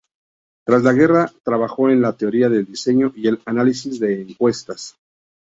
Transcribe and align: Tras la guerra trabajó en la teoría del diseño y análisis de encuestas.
Tras 0.65 0.81
la 0.81 0.93
guerra 0.93 1.31
trabajó 1.43 1.91
en 1.91 2.01
la 2.01 2.13
teoría 2.17 2.49
del 2.49 2.65
diseño 2.65 3.13
y 3.15 3.27
análisis 3.45 3.99
de 3.99 4.23
encuestas. 4.23 4.97